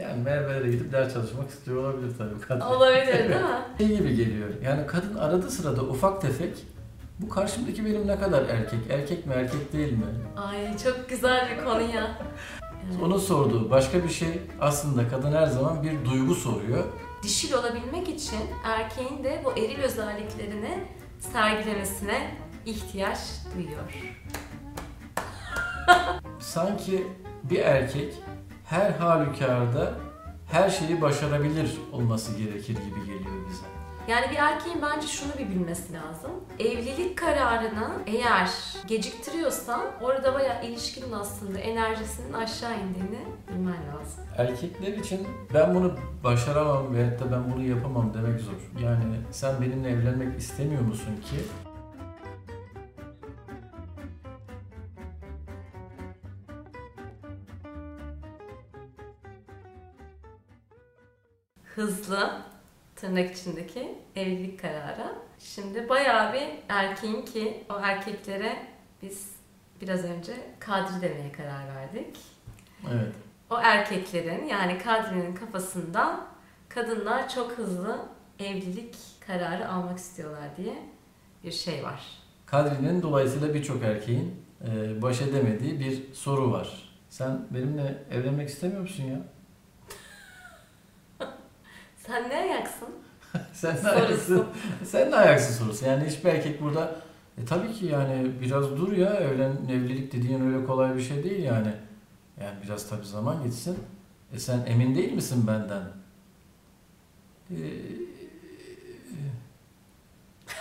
[0.00, 2.60] Yani Merve'lere gidip ders çalışmak istiyor olabilir tabii kadın.
[2.60, 3.36] Olabilir değil mi?
[3.78, 4.48] Şey gibi geliyor.
[4.64, 6.56] Yani kadın aradığı sırada ufak tefek
[7.18, 8.78] bu karşımdaki benim ne kadar erkek?
[8.90, 10.04] Erkek mi erkek değil mi?
[10.36, 12.18] Ay çok güzel bir konu ya.
[12.90, 13.02] Evet.
[13.02, 16.84] Onun sorduğu başka bir şey aslında kadın her zaman bir duygu soruyor.
[17.22, 20.84] Dişil olabilmek için erkeğin de bu eril özelliklerini
[21.20, 22.34] sergilemesine
[22.66, 23.18] ihtiyaç
[23.54, 23.82] duyuyor.
[26.40, 27.06] Sanki
[27.42, 28.14] bir erkek
[28.68, 29.92] her halükarda
[30.52, 33.66] her şeyi başarabilir olması gerekir gibi geliyor bize.
[34.08, 36.30] Yani bir erkeğin bence şunu bir bilmesi lazım.
[36.58, 38.50] Evlilik kararını eğer
[38.86, 44.24] geciktiriyorsan orada bayağı ilişkinin aslında enerjisinin aşağı indiğini bilmen lazım.
[44.36, 45.94] Erkekler için ben bunu
[46.24, 48.82] başaramam veyahut da ben bunu yapamam demek zor.
[48.82, 51.36] Yani sen benimle evlenmek istemiyor musun ki?
[61.78, 62.30] Hızlı
[62.96, 65.14] tırnak içindeki evlilik kararı.
[65.38, 68.66] Şimdi bayağı bir erkeğin ki o erkeklere
[69.02, 69.32] biz
[69.80, 72.16] biraz önce kadri demeye karar verdik.
[72.92, 73.12] Evet.
[73.50, 76.20] O erkeklerin yani kadrinin kafasında
[76.68, 77.98] kadınlar çok hızlı
[78.38, 80.74] evlilik kararı almak istiyorlar diye
[81.44, 82.00] bir şey var.
[82.46, 86.92] Kadri'nin dolayısıyla birçok erkeğin e, baş edemediği bir soru var.
[87.08, 89.37] Sen benimle evlenmek istemiyor musun ya?
[92.08, 92.88] Sen ne ayaksın?
[93.52, 94.46] Sen ne ayaksın?
[94.84, 95.84] Sen ne ayaksın sorusu.
[95.84, 96.96] Yani hiçbir erkek burada
[97.42, 101.44] e tabii ki yani biraz dur ya evlen evlilik dediğin öyle kolay bir şey değil
[101.44, 101.72] yani.
[102.40, 103.78] Yani biraz tabii zaman geçsin.
[104.34, 105.82] E sen emin değil misin benden?
[107.50, 107.56] E,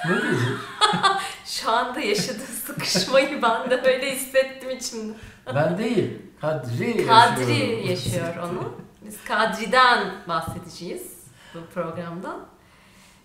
[0.05, 0.57] ne diyecek?
[1.45, 5.13] Şu anda yaşadığı sıkışmayı ben de öyle hissettim içimde.
[5.55, 6.21] Ben değil.
[6.41, 7.89] Kadri Kadri yaşıyorum.
[7.89, 8.73] yaşıyor onu.
[9.05, 11.16] Biz Kadri'den bahsedeceğiz
[11.55, 12.39] bu programda.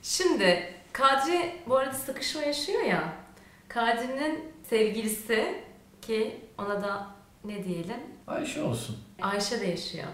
[0.02, 3.12] Şimdi Kadri bu arada sıkışma yaşıyor ya.
[3.68, 5.64] Kadri'nin sevgilisi
[6.02, 7.06] ki ona da
[7.44, 8.98] ne diyelim Ayşe olsun.
[9.22, 10.08] Ayşe de yaşıyor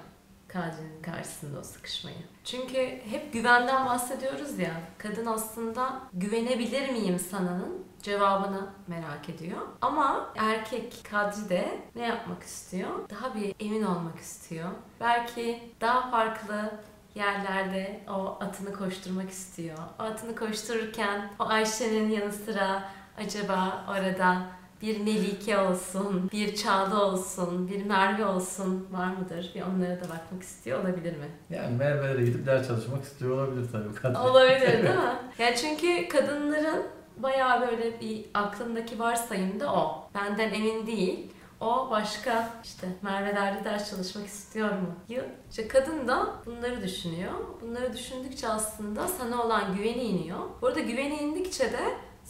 [0.49, 2.17] Kadri'nin karşısında o sıkışmayı.
[2.45, 4.81] Çünkü hep güvenden bahsediyoruz ya.
[4.99, 9.61] Kadın aslında güvenebilir miyim sananın cevabını merak ediyor.
[9.81, 13.09] Ama erkek Kadri de ne yapmak istiyor?
[13.11, 14.69] Daha bir emin olmak istiyor.
[15.01, 16.71] Belki daha farklı
[17.19, 19.79] yerlerde o atını koşturmak istiyor.
[20.01, 22.83] O atını koştururken o Ayşe'nin yanı sıra
[23.19, 24.37] acaba orada
[24.83, 29.53] bir Melike olsun, bir Çağla olsun, bir Merve olsun var mıdır?
[29.55, 31.27] Bir onlara da bakmak istiyor olabilir mi?
[31.51, 34.19] Yani Merve'lere gidip ders çalışmak istiyor olabilir tabii Kadri.
[34.19, 34.91] Olabilir değil mi?
[35.39, 36.83] Yani çünkü kadınların
[37.17, 40.09] bayağı böyle bir aklındaki varsayım da o.
[40.15, 41.33] Benden emin değil.
[41.61, 44.95] O başka işte Merve'lerde ders çalışmak istiyor mu?
[45.09, 47.33] Ya, İşte kadın da bunları düşünüyor.
[47.63, 50.39] Bunları düşündükçe aslında sana olan güveni iniyor.
[50.63, 51.81] Burada güveni indikçe de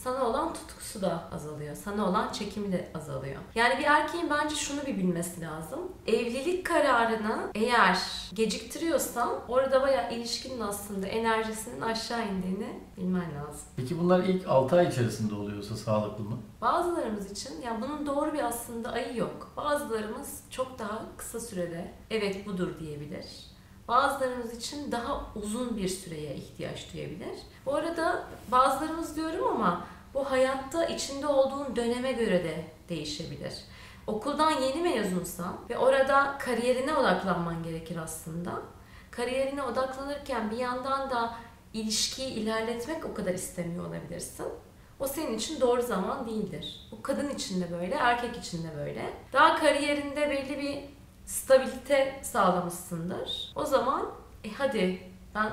[0.04, 1.76] sana olan tutkusu da azalıyor.
[1.76, 3.36] Sana olan çekimi de azalıyor.
[3.54, 5.80] Yani bir erkeğin bence şunu bir bilmesi lazım.
[6.06, 7.98] Evlilik kararını eğer
[8.34, 13.68] geciktiriyorsan orada bayağı ilişkinin aslında enerjisinin aşağı indiğini bilmen lazım.
[13.76, 16.38] Peki bunlar ilk 6 ay içerisinde oluyorsa sağlıklı mı?
[16.60, 19.52] Bazılarımız için yani bunun doğru bir aslında ayı yok.
[19.56, 23.26] Bazılarımız çok daha kısa sürede evet budur diyebilir.
[23.88, 27.38] Bazılarımız için daha uzun bir süreye ihtiyaç duyabilir.
[27.66, 33.54] Bu arada bazılarımız diyorum ama bu hayatta içinde olduğun döneme göre de değişebilir.
[34.06, 38.52] Okuldan yeni mezunsan ve orada kariyerine odaklanman gerekir aslında.
[39.10, 41.34] Kariyerine odaklanırken bir yandan da
[41.72, 44.46] ilişkiyi ilerletmek o kadar istemiyor olabilirsin.
[45.00, 46.88] O senin için doğru zaman değildir.
[46.92, 49.12] Bu kadın için de böyle, erkek için de böyle.
[49.32, 50.97] Daha kariyerinde belli bir
[51.28, 53.52] stabilite sağlamışsındır.
[53.54, 54.06] O zaman
[54.44, 55.02] e hadi
[55.34, 55.52] ben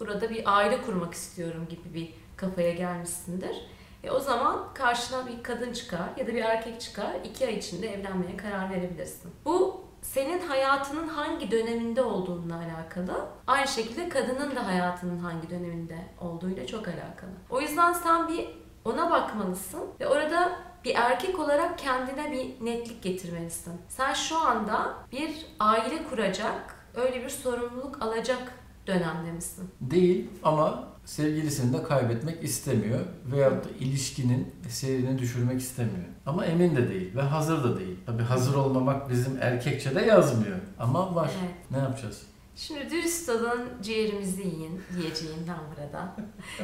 [0.00, 3.56] burada bir aile kurmak istiyorum gibi bir kafaya gelmişsindir.
[4.04, 7.10] E o zaman karşına bir kadın çıkar ya da bir erkek çıkar.
[7.24, 9.32] iki ay içinde evlenmeye karar verebilirsin.
[9.44, 13.26] Bu senin hayatının hangi döneminde olduğunla alakalı.
[13.46, 17.30] Aynı şekilde kadının da hayatının hangi döneminde olduğuyla çok alakalı.
[17.50, 18.48] O yüzden sen bir
[18.84, 23.72] ona bakmalısın ve orada bir erkek olarak kendine bir netlik getirmelisin.
[23.88, 28.52] Sen şu anda bir aile kuracak, öyle bir sorumluluk alacak
[28.86, 29.70] dönemde misin?
[29.80, 36.04] Değil ama sevgilisini de kaybetmek istemiyor veyahut da ilişkinin seyrini düşürmek istemiyor.
[36.26, 37.96] Ama emin de değil ve hazır da değil.
[38.06, 40.58] Tabi hazır olmamak bizim erkekçe de yazmıyor.
[40.78, 41.30] Ama var.
[41.42, 41.54] Evet.
[41.70, 42.22] Ne yapacağız?
[42.56, 46.16] Şimdi dürüst olun ciğerimizi yiyin diyeceğim ben burada.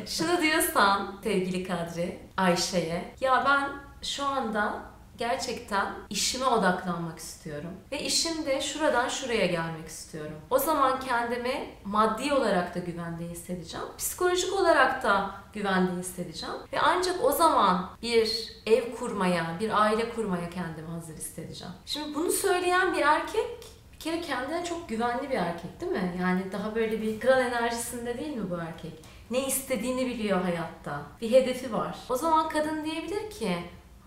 [0.07, 4.83] Şunu diyorsan sevgili Kadri Ayşe'ye ya ben şu anda
[5.19, 7.71] gerçekten işime odaklanmak istiyorum.
[7.93, 10.37] Ve işimde şuradan şuraya gelmek istiyorum.
[10.51, 13.87] O zaman kendimi maddi olarak da güvende hissedeceğim.
[13.99, 16.55] Psikolojik olarak da güvende hissedeceğim.
[16.73, 21.75] Ve ancak o zaman bir ev kurmaya, bir aile kurmaya kendimi hazır hissedeceğim.
[21.87, 26.17] Şimdi bunu söyleyen bir erkek bir kere kendine çok güvenli bir erkek değil mi?
[26.21, 28.93] Yani daha böyle bir kral enerjisinde değil mi bu erkek?
[29.31, 31.03] Ne istediğini biliyor hayatta.
[31.21, 31.99] Bir hedefi var.
[32.09, 33.57] O zaman kadın diyebilir ki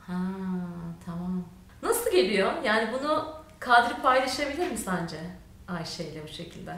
[0.09, 0.17] ha
[1.05, 1.43] tamam.
[1.83, 2.51] Nasıl geliyor?
[2.63, 5.17] Yani bunu Kadri paylaşabilir mi sence
[5.67, 6.77] Ayşe ile bu şekilde?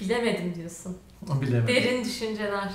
[0.00, 0.98] Bilemedim diyorsun.
[1.22, 1.74] Bilemedim.
[1.74, 2.72] Derin düşünceler.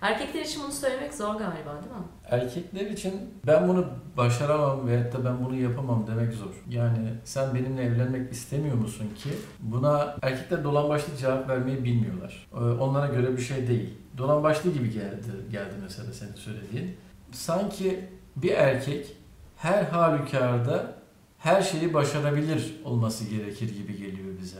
[0.00, 2.06] Erkekler için bunu söylemek zor galiba değil mi?
[2.24, 3.12] Erkekler için
[3.46, 6.62] ben bunu başaramam veyahut da ben bunu yapamam demek zor.
[6.70, 9.28] Yani sen benimle evlenmek istemiyor musun ki?
[9.60, 12.46] Buna erkekler dolan başlı cevap vermeyi bilmiyorlar.
[12.54, 13.94] Ee, Onlara göre bir şey değil.
[14.18, 16.96] Dolan başlı gibi geldi, geldi mesela senin söylediğin.
[17.32, 19.16] Sanki bir erkek
[19.56, 20.92] her halükarda
[21.38, 24.58] her şeyi başarabilir olması gerekir gibi geliyor bize.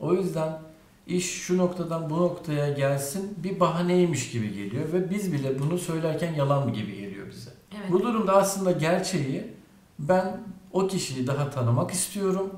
[0.00, 0.52] O yüzden
[1.06, 6.34] iş şu noktadan bu noktaya gelsin bir bahaneymiş gibi geliyor ve biz bile bunu söylerken
[6.34, 7.50] yalan gibi geliyor bize.
[7.72, 7.92] Evet.
[7.92, 9.54] Bu durumda aslında gerçeği
[9.98, 10.40] ben
[10.72, 12.50] o kişiyi daha tanımak istiyorum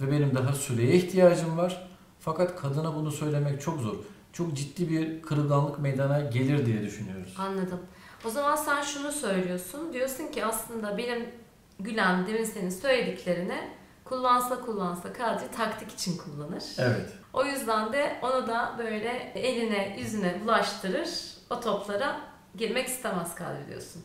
[0.00, 1.88] ve benim daha süreye ihtiyacım var.
[2.20, 3.94] Fakat kadına bunu söylemek çok zor.
[4.32, 7.34] Çok ciddi bir kırılganlık meydana gelir diye düşünüyoruz.
[7.38, 7.80] Anladım.
[8.24, 9.92] O zaman sen şunu söylüyorsun.
[9.92, 11.26] Diyorsun ki aslında benim
[11.80, 13.70] Gülen demin senin söylediklerini
[14.04, 16.64] kullansa kullansa Kadri taktik için kullanır.
[16.78, 17.12] Evet.
[17.34, 21.08] O yüzden de onu da böyle eline yüzüne bulaştırır.
[21.50, 22.20] O toplara
[22.56, 24.02] girmek istemez Kadri diyorsun.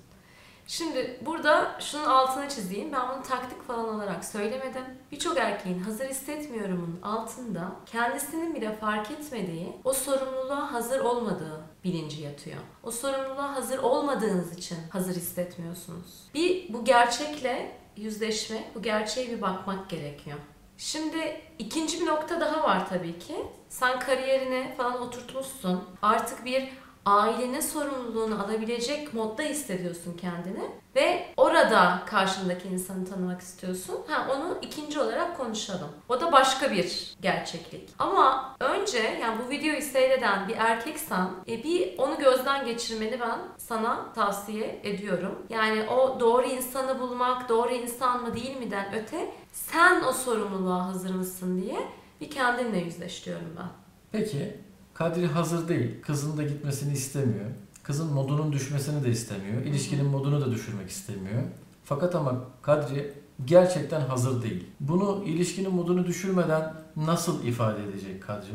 [0.67, 2.91] Şimdi burada şunun altını çizeyim.
[2.91, 4.83] Ben bunu taktik falan olarak söylemedim.
[5.11, 12.57] Birçok erkeğin hazır hissetmiyorumun altında kendisinin bile fark etmediği o sorumluluğa hazır olmadığı bilinci yatıyor.
[12.83, 16.29] O sorumluluğa hazır olmadığınız için hazır hissetmiyorsunuz.
[16.33, 20.37] Bir bu gerçekle yüzleşme, bu gerçeğe bir bakmak gerekiyor.
[20.79, 23.35] Şimdi ikinci bir nokta daha var tabii ki.
[23.69, 25.83] Sen kariyerini falan oturtmuşsun.
[26.01, 26.69] Artık bir
[27.09, 33.95] ailenin sorumluluğunu alabilecek modda hissediyorsun kendini ve orada karşındaki insanı tanımak istiyorsun.
[34.07, 35.89] Ha onu ikinci olarak konuşalım.
[36.09, 37.89] O da başka bir gerçeklik.
[37.99, 44.13] Ama önce yani bu videoyu seyreden bir erkeksen e, bir onu gözden geçirmeni ben sana
[44.13, 45.45] tavsiye ediyorum.
[45.49, 51.15] Yani o doğru insanı bulmak, doğru insan mı değil miden öte sen o sorumluluğa hazır
[51.15, 51.79] mısın diye
[52.21, 53.69] bir kendinle yüzleş diyorum ben.
[54.11, 54.68] Peki
[54.99, 56.01] Kadri hazır değil.
[56.01, 57.45] Kızın da gitmesini istemiyor.
[57.83, 59.61] Kızın modunun düşmesini de istemiyor.
[59.61, 61.43] İlişkinin modunu da düşürmek istemiyor.
[61.83, 63.13] Fakat ama Kadri
[63.45, 64.65] gerçekten hazır değil.
[64.79, 68.51] Bunu ilişkinin modunu düşürmeden nasıl ifade edecek Kadri?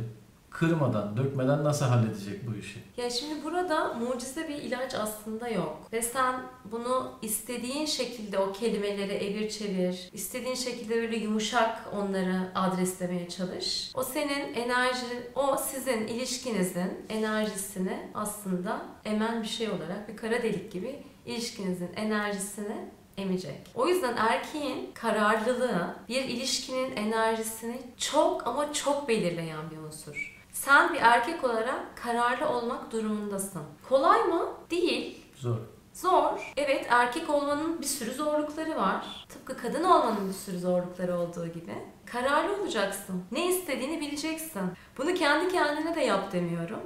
[0.54, 2.78] Kırmadan, dökmeden nasıl halledecek bu işi?
[2.96, 5.76] Ya şimdi burada mucize bir ilaç aslında yok.
[5.92, 6.34] Ve sen
[6.64, 13.90] bunu istediğin şekilde o kelimeleri evir çevir, istediğin şekilde böyle yumuşak onları adreslemeye çalış.
[13.94, 20.72] O senin enerji, o sizin ilişkinizin enerjisini aslında emen bir şey olarak bir kara delik
[20.72, 23.70] gibi ilişkinizin enerjisini emecek.
[23.74, 30.33] O yüzden erkeğin kararlılığı bir ilişkinin enerjisini çok ama çok belirleyen bir unsur.
[30.54, 33.62] Sen bir erkek olarak kararlı olmak durumundasın.
[33.88, 34.48] Kolay mı?
[34.70, 35.24] Değil.
[35.36, 35.56] Zor.
[35.92, 36.52] Zor.
[36.56, 39.26] Evet erkek olmanın bir sürü zorlukları var.
[39.28, 41.74] Tıpkı kadın olmanın bir sürü zorlukları olduğu gibi.
[42.06, 43.24] Kararlı olacaksın.
[43.32, 44.62] Ne istediğini bileceksin.
[44.98, 46.80] Bunu kendi kendine de yap demiyorum.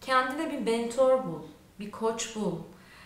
[0.00, 1.42] Kendine bir mentor bul.
[1.80, 2.54] Bir koç bul.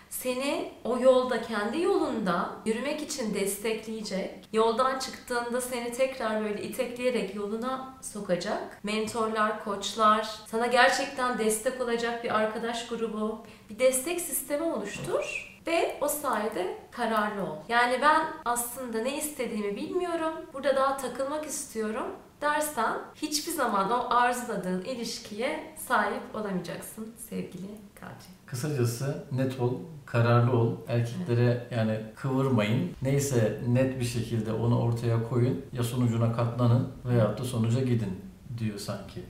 [0.09, 7.97] Seni o yolda, kendi yolunda yürümek için destekleyecek, yoldan çıktığında seni tekrar böyle itekleyerek yoluna
[8.01, 15.97] sokacak mentorlar, koçlar, sana gerçekten destek olacak bir arkadaş grubu, bir destek sistemi oluştur ve
[16.01, 17.55] o sayede kararlı ol.
[17.69, 22.05] Yani ben aslında ne istediğimi bilmiyorum, burada daha takılmak istiyorum
[22.41, 27.67] dersen hiçbir zaman o arzuladığın ilişkiye sahip olamayacaksın sevgili
[27.99, 28.37] Kadri.
[28.45, 29.73] Kısacası net ol,
[30.05, 30.75] kararlı ol.
[30.87, 32.91] Erkeklere yani kıvırmayın.
[33.01, 35.65] Neyse net bir şekilde onu ortaya koyun.
[35.73, 38.21] Ya sonucuna katlanın veyahut da sonuca gidin
[38.57, 39.23] diyor sanki.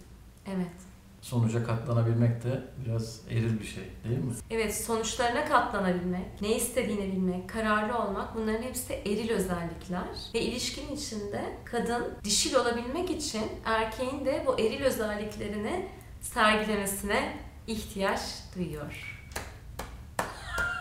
[0.45, 0.86] Evet.
[1.29, 4.33] Sonuca katlanabilmek de biraz eril bir şey değil mi?
[4.49, 10.07] Evet sonuçlarına katlanabilmek, ne istediğini bilmek, kararlı olmak bunların hepsi eril özellikler.
[10.33, 15.87] Ve ilişkinin içinde kadın dişil olabilmek için erkeğin de bu eril özelliklerini
[16.21, 18.21] sergilemesine ihtiyaç
[18.55, 19.19] duyuyor.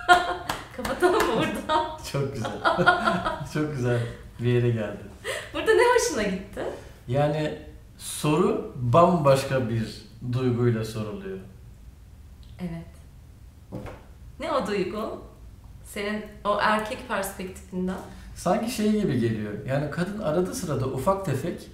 [0.77, 1.99] Kapatalım burada?
[2.13, 2.53] Çok güzel.
[3.55, 4.01] Çok güzel
[4.41, 5.03] bir yere geldi.
[5.55, 6.63] Burada ne hoşuna gitti?
[7.09, 7.59] Yani
[7.99, 11.39] soru bambaşka bir duyguyla soruluyor.
[12.61, 12.87] Evet.
[14.41, 15.23] Ne o duygu?
[15.85, 17.97] Senin o erkek perspektifinden.
[18.35, 19.53] Sanki şey gibi geliyor.
[19.69, 21.71] Yani kadın arada sırada ufak tefek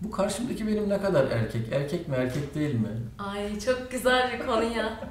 [0.00, 1.72] bu karşımdaki benim ne kadar erkek?
[1.72, 2.88] Erkek mi erkek değil mi?
[3.18, 5.00] Ay çok güzel bir konu ya.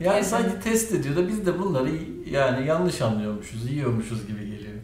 [0.00, 0.26] Yani Evet.
[0.26, 1.90] sanki test ediyor da biz de bunları
[2.30, 4.74] yani yanlış anlıyormuşuz, yiyormuşuz gibi geliyor.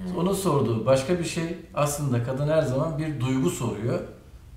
[0.00, 0.10] Evet.
[0.16, 4.00] Onun sorduğu başka bir şey aslında kadın her zaman bir duygu soruyor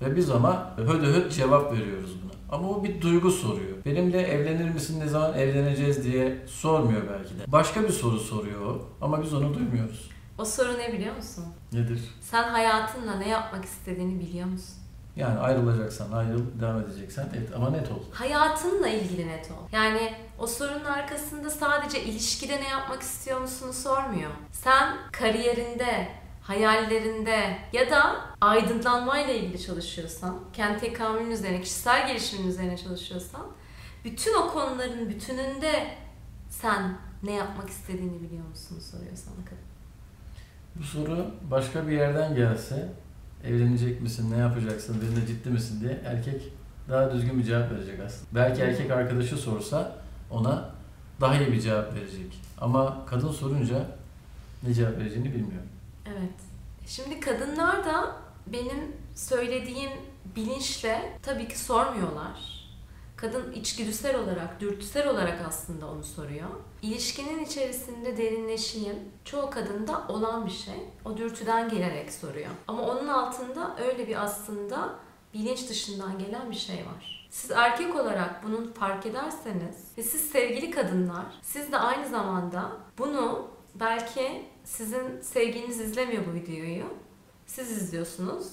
[0.00, 2.32] ve biz ama hödö höt cevap veriyoruz buna.
[2.56, 3.84] Ama o bir duygu soruyor.
[3.84, 7.52] Benimle evlenir misin ne zaman evleneceğiz diye sormuyor belki de.
[7.52, 10.10] Başka bir soru soruyor o ama biz onu duymuyoruz.
[10.38, 11.44] O soru ne biliyor musun?
[11.72, 12.00] Nedir?
[12.20, 14.74] Sen hayatınla ne yapmak istediğini biliyor musun?
[15.16, 17.98] Yani ayrılacaksan ayrıl, devam edeceksen et ama net ol.
[18.12, 19.68] Hayatınla ilgili net ol.
[19.72, 24.30] Yani o sorunun arkasında sadece ilişkide ne yapmak istiyor musunu sormuyor.
[24.52, 26.08] Sen kariyerinde,
[26.50, 33.46] hayallerinde ya da aydınlanmayla ilgili çalışıyorsan, kendi tekamülün üzerine, kişisel gelişimin üzerine çalışıyorsan,
[34.04, 35.86] bütün o konuların bütününde
[36.48, 39.70] sen ne yapmak istediğini biliyor musun soruyor sana kadın.
[40.76, 42.88] Bu soru başka bir yerden gelse
[43.44, 46.42] evlenecek misin, ne yapacaksın, benimle ciddi misin diye erkek
[46.88, 48.26] daha düzgün bir cevap verecek aslında.
[48.34, 49.96] Belki erkek arkadaşı sorsa
[50.30, 50.70] ona
[51.20, 52.40] daha iyi bir cevap verecek.
[52.60, 53.86] Ama kadın sorunca
[54.62, 55.62] ne cevap vereceğini bilmiyor.
[56.10, 56.32] Evet.
[56.86, 59.90] Şimdi kadınlar da benim söylediğim
[60.36, 62.60] bilinçle tabii ki sormuyorlar.
[63.16, 66.48] Kadın içgüdüsel olarak, dürtüsel olarak aslında onu soruyor.
[66.82, 70.74] İlişkinin içerisinde derinleşeyim çoğu kadında olan bir şey.
[71.04, 72.50] O dürtüden gelerek soruyor.
[72.68, 74.94] Ama onun altında öyle bir aslında
[75.34, 77.28] bilinç dışından gelen bir şey var.
[77.30, 83.48] Siz erkek olarak bunu fark ederseniz ve siz sevgili kadınlar, siz de aynı zamanda bunu
[83.74, 86.84] belki sizin sevgiliniz izlemiyor bu videoyu.
[87.46, 88.46] Siz izliyorsunuz.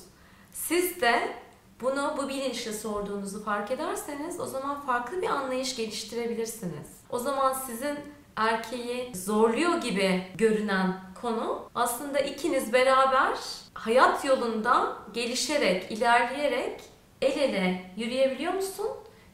[0.53, 1.35] Siz de
[1.81, 6.87] bunu bu bilinçle sorduğunuzu fark ederseniz o zaman farklı bir anlayış geliştirebilirsiniz.
[7.09, 7.97] O zaman sizin
[8.35, 13.37] erkeği zorluyor gibi görünen konu aslında ikiniz beraber
[13.73, 16.81] hayat yolunda gelişerek, ilerleyerek
[17.21, 18.87] el ele yürüyebiliyor musun,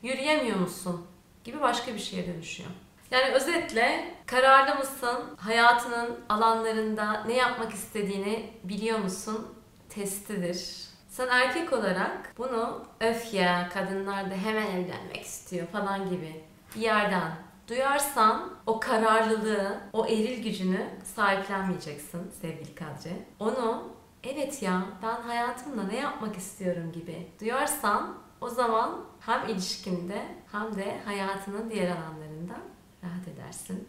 [0.03, 1.05] yürüyemiyor musun
[1.43, 2.69] gibi başka bir şeye dönüşüyor.
[3.13, 5.19] Yani özetle kararlı mısın?
[5.37, 9.47] Hayatının alanlarında ne yapmak istediğini biliyor musun?
[9.89, 10.87] Testidir.
[11.09, 16.43] Sen erkek olarak bunu öf ya kadınlar da hemen evlenmek istiyor falan gibi
[16.75, 17.31] bir yerden
[17.67, 23.25] duyarsan o kararlılığı, o eril gücünü sahiplenmeyeceksin sevgili Kadri.
[23.39, 23.83] Onu
[24.23, 31.01] evet ya ben hayatımda ne yapmak istiyorum gibi duyarsan o zaman hem ilişkinde hem de
[31.05, 32.72] hayatının diğer alanlarında
[33.03, 33.87] rahat edersin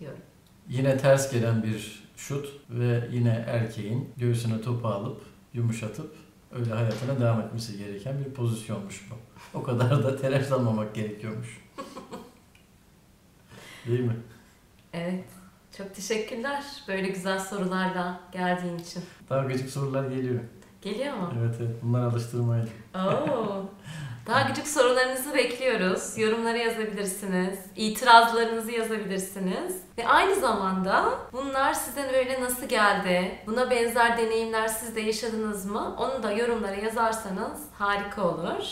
[0.00, 0.18] diyorum.
[0.68, 6.14] Yine ters gelen bir şut ve yine erkeğin göğsüne topu alıp yumuşatıp
[6.52, 9.14] öyle hayatına devam etmesi gereken bir pozisyonmuş bu.
[9.58, 11.60] O kadar da telaşlanmamak gerekiyormuş.
[13.86, 14.16] Değil mi?
[14.92, 15.24] Evet.
[15.76, 19.02] Çok teşekkürler böyle güzel sorularla geldiğin için.
[19.30, 20.40] Daha gıcık sorular geliyor.
[20.82, 21.32] Geliyor mu?
[21.38, 22.66] Evet evet bunlar alıştırmayla.
[22.94, 23.64] Oo.
[24.26, 26.18] Daha gıcık sorularınızı bekliyoruz.
[26.18, 27.58] Yorumlara yazabilirsiniz.
[27.76, 29.82] İtirazlarınızı yazabilirsiniz.
[29.98, 33.38] Ve aynı zamanda bunlar size böyle nasıl geldi?
[33.46, 35.96] Buna benzer deneyimler siz de yaşadınız mı?
[35.98, 38.64] Onu da yorumlara yazarsanız harika olur.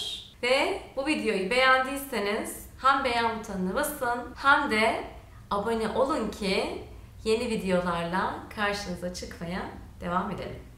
[0.43, 5.05] Ve bu videoyu beğendiyseniz hem beğen butonuna basın hem de
[5.51, 6.85] abone olun ki
[7.25, 9.63] yeni videolarla karşınıza çıkmaya
[10.01, 10.72] devam edelim.